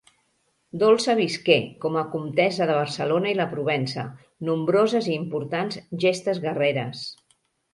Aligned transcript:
Dolça 0.83 1.13
visqué, 1.19 1.57
com 1.83 1.99
a 2.01 2.05
comtessa 2.15 2.67
de 2.71 2.77
Barcelona 2.79 3.31
i 3.33 3.35
la 3.41 3.47
Provença, 3.53 4.07
nombroses 4.49 5.11
i 5.13 5.17
importants 5.21 5.79
gestes 6.07 6.41
guerreres. 6.49 7.07